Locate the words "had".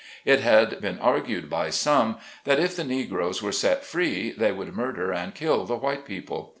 0.39-0.81